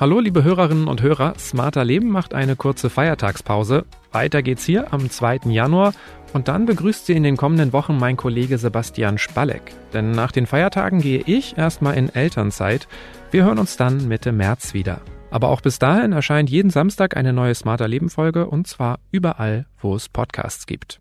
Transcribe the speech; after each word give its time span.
Hallo 0.00 0.18
liebe 0.18 0.42
Hörerinnen 0.42 0.88
und 0.88 1.02
Hörer, 1.02 1.34
Smarter 1.38 1.84
Leben 1.84 2.08
macht 2.08 2.34
eine 2.34 2.56
kurze 2.56 2.90
Feiertagspause. 2.90 3.84
Weiter 4.10 4.42
geht's 4.42 4.64
hier 4.64 4.92
am 4.92 5.08
2. 5.08 5.42
Januar 5.44 5.94
und 6.32 6.48
dann 6.48 6.66
begrüßt 6.66 7.06
Sie 7.06 7.12
in 7.12 7.22
den 7.22 7.36
kommenden 7.36 7.72
Wochen 7.72 7.96
mein 7.96 8.16
Kollege 8.16 8.58
Sebastian 8.58 9.18
Spalleck. 9.18 9.72
Denn 9.92 10.10
nach 10.10 10.32
den 10.32 10.46
Feiertagen 10.46 11.00
gehe 11.00 11.22
ich 11.24 11.56
erstmal 11.56 11.94
in 11.94 12.12
Elternzeit. 12.12 12.88
Wir 13.30 13.44
hören 13.44 13.60
uns 13.60 13.76
dann 13.76 14.08
Mitte 14.08 14.32
März 14.32 14.74
wieder. 14.74 15.00
Aber 15.30 15.48
auch 15.48 15.60
bis 15.60 15.78
dahin 15.78 16.10
erscheint 16.10 16.50
jeden 16.50 16.70
Samstag 16.70 17.16
eine 17.16 17.32
neue 17.32 17.54
Smarter 17.54 17.86
Leben 17.86 18.10
Folge 18.10 18.48
und 18.48 18.66
zwar 18.66 18.98
überall, 19.12 19.66
wo 19.78 19.94
es 19.94 20.08
Podcasts 20.08 20.66
gibt. 20.66 21.00